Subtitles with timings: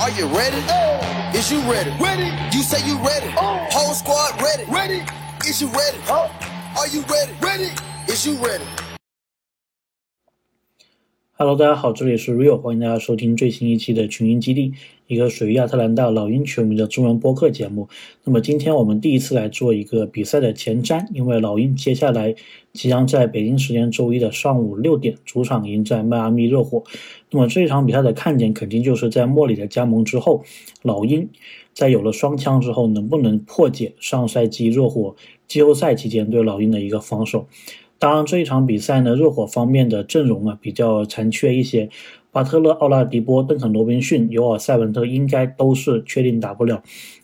[0.00, 0.62] Are you ready?
[0.68, 1.32] Oh.
[1.34, 1.90] Is you ready?
[1.98, 2.30] Ready.
[2.56, 3.32] You say you ready.
[3.38, 3.66] Oh.
[3.70, 4.64] Whole squad ready.
[4.70, 5.02] Ready.
[5.46, 5.98] Is you ready?
[6.08, 6.30] Oh.
[6.78, 7.32] Are you ready?
[7.40, 7.70] Ready.
[8.06, 8.64] Is you ready?
[11.38, 14.72] Hello，大家好，这里是 Rio，欢迎大家收听最新一期的群英基地，
[15.06, 17.90] 一个属于亚特兰大老鹰球迷的中文播客节目。
[18.24, 22.34] 那么今天我们第一次来做一个比赛的前瞻，因为老鹰接下来
[22.72, 26.82] 即将在北京时间周一的上午六点主场迎战迈阿密热火。
[27.30, 30.42] 那么这一场比赛的看点肯定就是在莫里的加盟之后，
[30.80, 31.28] 老鹰
[31.74, 35.14] 在有了双枪之后，能不能破解上赛季热火
[35.46, 37.46] 季后赛期间对老鹰的一个防守。
[37.98, 41.88] 当然，这一场比赛呢，热火方面的阵容啊比较残缺一些，
[42.30, 46.82] 巴特勒、奥拉迪波、邓肯、罗宾逊、尤尔、塞文特应该都是确定打不了。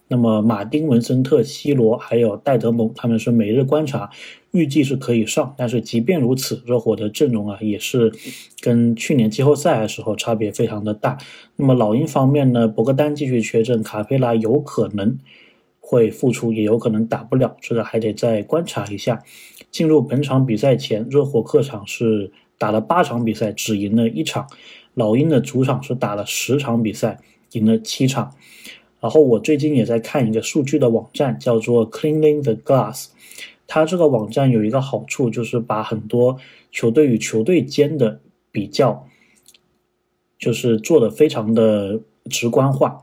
[0.09, 4.11] 那么马丁、文森特、西罗还有戴德蒙，他们是每日观察，
[4.51, 5.55] 预计是可以上。
[5.57, 8.13] 但是即便如此，热火的阵容啊也是
[8.61, 11.19] 跟去年季后赛的时候差别非常的大。
[11.57, 15.19] 那么老鹰方面呢，博格丹继续缺阵，卡佩拉有可能。
[15.85, 19.23] 会复出，也有可能打不了，这个还得再观察一下。
[19.71, 24.47] 进入本场比赛前，热火客场是打了八场比赛，只赢了一场；
[24.95, 27.19] 老鹰的主场是打了十场比赛，
[27.53, 28.33] 赢了七场。
[29.01, 33.09] 然后我最近也在看一个数据的网站，叫做 Cleaning the Glass。
[33.67, 36.39] 它这个网站有一个好处，就是把很多
[36.71, 38.21] 球队与球队间的
[38.53, 39.09] 比较，
[40.39, 43.03] 就是做的非常的直观化。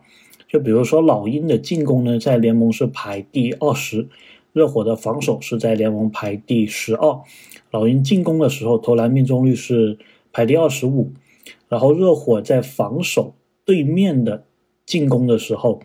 [0.50, 4.10] 就比如说老鹰的进攻呢，在联盟是排第二十，
[4.52, 7.22] 热火的防守是在联盟排第十二。
[7.70, 10.00] 老鹰进攻的时候投篮命中率是
[10.34, 11.12] 排第二十五，
[11.68, 14.44] 然后热火在防守对面的
[14.88, 15.84] 进攻的时候，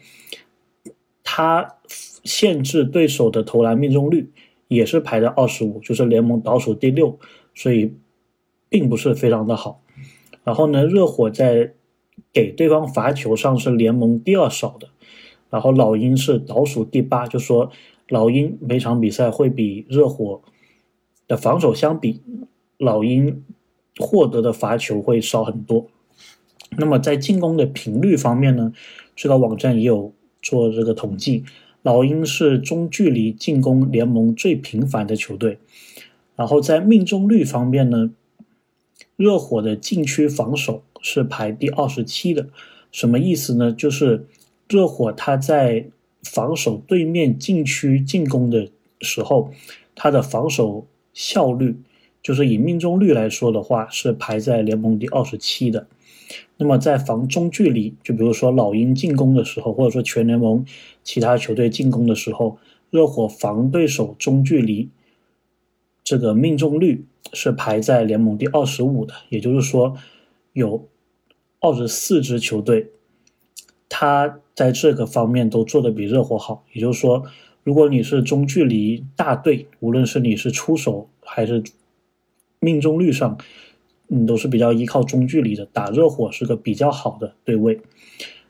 [1.22, 4.30] 他限制对手的投篮命中率
[4.68, 7.18] 也是排在二十五，就是联盟倒数第六，
[7.54, 7.94] 所以
[8.70, 9.82] 并不是非常的好。
[10.42, 11.74] 然后呢，热火在
[12.34, 14.88] 给对方罚球上是联盟第二少的，
[15.50, 17.70] 然后老鹰是倒数第八，就说
[18.08, 20.42] 老鹰每场比赛会比热火
[21.28, 22.20] 的防守相比，
[22.76, 23.44] 老鹰
[23.98, 25.86] 获得的罚球会少很多。
[26.76, 28.72] 那么在进攻的频率方面呢，
[29.14, 30.12] 这个网站也有
[30.42, 31.44] 做这个统计，
[31.82, 35.58] 老鹰是中距离进攻联盟最频繁的球队，
[36.34, 38.10] 然后在命中率方面呢，
[39.14, 40.82] 热火的禁区防守。
[41.06, 42.48] 是排第二十七的，
[42.90, 43.70] 什么意思呢？
[43.70, 44.26] 就是
[44.66, 45.84] 热火他在
[46.22, 48.70] 防守对面禁区进攻的
[49.02, 49.50] 时候，
[49.94, 51.76] 他的防守效率，
[52.22, 55.86] 就是以命中率来说的话，是排在联盟第二十七的。
[56.56, 60.64] 那么在防中距离，就比如说老鹰进攻的时候，或者说全联盟
[61.02, 62.56] 其他球队进攻的时候，
[62.88, 64.88] 热火防对手中距离
[66.02, 67.04] 这个命中率
[67.34, 69.94] 是排在联盟第二十五的，也就是说
[70.54, 70.88] 有。
[71.64, 72.90] 二十四支球队，
[73.88, 76.62] 他在这个方面都做的比热火好。
[76.74, 77.24] 也就是说，
[77.62, 81.62] 如果你是中距离大队，无论是你是出手还是
[82.60, 83.38] 命中率上，
[84.08, 85.64] 你都是比较依靠中距离的。
[85.64, 87.80] 打热火是个比较好的对位。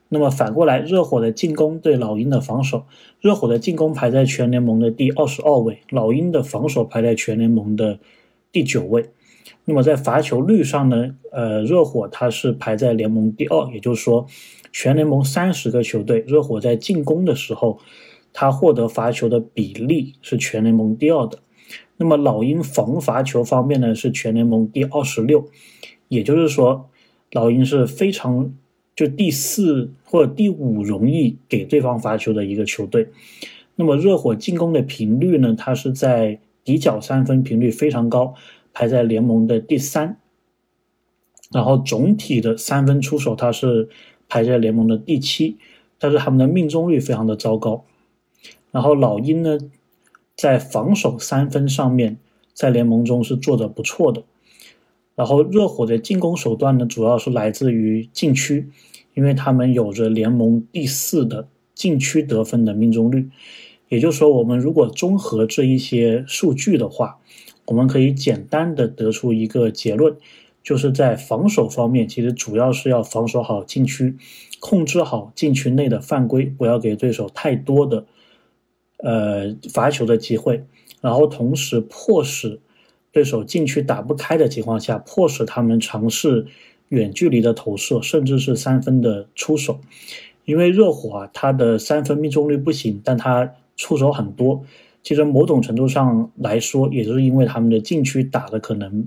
[0.09, 2.85] 那么反过来，热火的进攻对老鹰的防守，
[3.21, 8.01] 热火的进攻排在全联盟的第二十二位，老鹰的防守排在全联盟的
[8.51, 9.11] 第九位。
[9.65, 11.17] 那么在罚球率上呢？
[11.31, 14.27] 呃，热火它是排在联盟第二，也就是说，
[14.73, 17.79] 全联盟三十个球队，热火在进攻的时候，
[18.33, 21.39] 它获得罚球的比例是全联盟第二的。
[21.97, 25.47] 那么老鹰防罚球方面呢，是全联盟第二十六，
[26.09, 26.89] 也就是说，
[27.33, 28.53] 老鹰是非常
[28.97, 33.09] 就第四或者第五容易给对方罚球的一个球队。
[33.77, 38.35] 那么热火进攻的频率呢，它是在底角三分频率非常高。
[38.75, 40.19] 排在联盟的第三，
[41.51, 43.89] 然后总体的三分出手，它是
[44.29, 45.57] 排在联盟的第七，
[45.99, 47.87] 但是他们的命中率非常的糟糕。
[48.73, 49.59] 然后老鹰呢，
[50.37, 52.19] 在防守三分上面，
[52.53, 54.25] 在联盟中是做的不错的。
[55.15, 58.69] 然后热火的进攻手段呢，主要是来自于禁区，
[59.15, 63.31] 因为他们有着联盟第四的禁区得分的命中率。
[63.89, 67.21] 也就是说，我们如果综合这一些数据的话，
[67.67, 70.17] 我们可以简单的得出一个结论，
[70.63, 74.17] 就是在防守方面，其实主要是要防守好禁区，
[74.61, 78.05] 控制好禁区内的犯规，不要给对手太多的
[78.99, 80.65] 呃罚球的机会，
[81.01, 82.61] 然后同时迫使
[83.13, 86.47] 对手禁区打不开的情况下，迫使他们尝试
[86.89, 89.81] 远距离的投射，甚至是三分的出手。
[90.45, 94.65] 因为热火啊，他的三分命中率不行，但他出手很多。
[95.05, 99.07] 其实某种程度上来说，也就是因为他们的禁区打的可能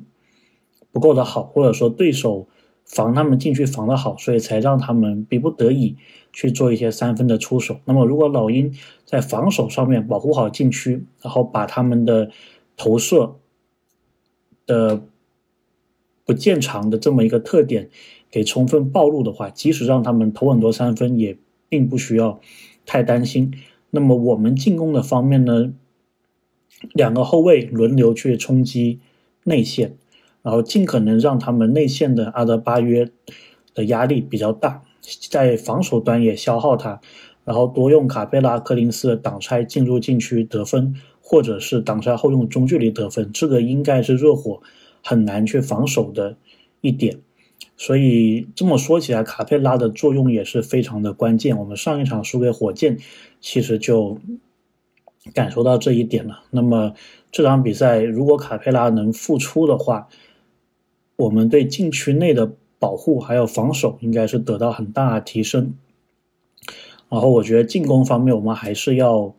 [0.93, 2.47] 不够的好，或者说对手
[2.85, 5.97] 防他们禁区防的好，所以才让他们逼不得已
[6.31, 7.79] 去做一些三分的出手。
[7.83, 8.71] 那么，如果老鹰
[9.05, 12.29] 在防守上面保护好禁区，然后把他们的
[12.77, 13.35] 投射
[14.67, 15.01] 的
[16.23, 17.89] 不见长的这么一个特点
[18.29, 21.35] 给充分暴露的话，即使让他们投很多三分，也
[21.67, 22.39] 并不需要
[22.85, 23.51] 太担心。
[23.89, 25.73] 那么，我们进攻的方面呢，
[26.93, 28.99] 两个后卫轮流去冲击
[29.43, 29.97] 内线。
[30.43, 33.09] 然后尽可能让他们内线的阿德巴约
[33.73, 34.81] 的压力比较大，
[35.29, 37.01] 在防守端也消耗他，
[37.43, 44.61] 然后多用卡佩拉、柯林斯的挡拆进入禁区得分，或者是挡拆后用中距离得分，这个应该是热火
[45.03, 46.37] 很难去防守的
[46.79, 47.19] 一点。
[47.75, 51.57] 所以这么说起来，卡佩拉的作用也是非常的关键。
[51.57, 52.97] 我们上一场输给火箭，
[53.41, 54.17] 其实就
[55.33, 56.43] 感受到这一点了。
[56.51, 56.93] 那么
[57.31, 60.07] 这场比赛如果卡佩拉能复出的话，
[61.15, 65.73] 我们对禁区内的保护还有防守应该是得到很大的提升，
[67.09, 69.33] 然后我觉得进攻方面我们还是要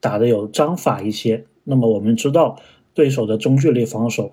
[0.00, 1.44] 打的有章法一些。
[1.64, 2.58] 那么我们知道
[2.94, 4.32] 对手的中距离防守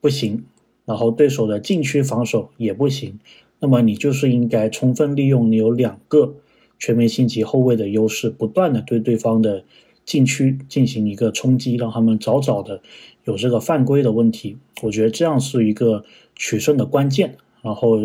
[0.00, 0.44] 不行，
[0.86, 3.20] 然后对手的禁区防守也不行，
[3.60, 6.34] 那么你就是应该充分利用你有两个
[6.78, 9.62] 全明星级后卫的优势，不断的对对方的
[10.04, 12.80] 禁区进行一个冲击，让他们早早的。
[13.24, 16.04] 有这个犯规的问题，我觉得这样是一个
[16.34, 17.36] 取胜的关键。
[17.62, 17.96] 然后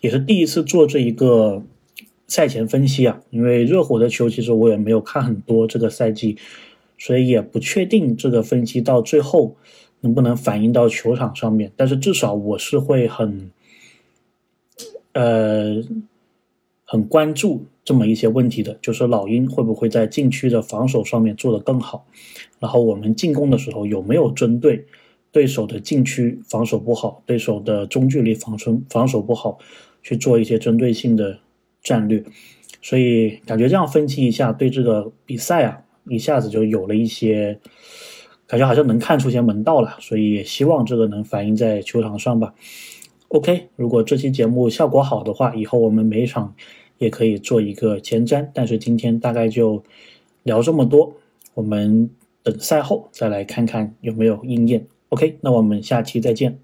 [0.00, 1.62] 也是第一次做这一个
[2.26, 6.38] 赛前分析啊，因为热火的球其实我也没有看很多这个赛季，
[6.96, 9.54] 所以也不确定这个分析到最后
[10.00, 11.70] 能不能反映到球场上面。
[11.76, 13.50] 但是至少我是会很，
[15.12, 15.82] 呃，
[16.86, 17.66] 很关注。
[17.84, 22.04] 这么一些问题的，就是老鹰会不会在禁区的防守上面做得更好，
[22.58, 24.84] 然后我们进攻的时候有没有针对
[25.30, 29.58] 对手的禁区防守不好，对手的中距离防守防守不好
[30.02, 31.38] 去做一些针对性的
[31.80, 32.24] 战略，
[32.82, 35.78] 所以感觉这样分析一下，对这个比赛啊，
[36.08, 37.56] 一下子就有了一些
[38.48, 42.52] 感觉，好像能看出些门道了，所以也希望这个能反映在球场上吧。
[43.28, 46.54] OK，如果这期节目效果好的话，以后我们每一场。
[46.98, 49.84] 也可以做一个前瞻，但是今天大概就
[50.44, 51.12] 聊这么多，
[51.52, 52.08] 我们
[52.42, 54.86] 等赛后再来看看有没有应验。
[55.10, 56.58] OK，那我们下期再见。